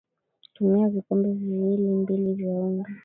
[0.53, 2.91] Tumia vikombe viwili mbili vya unga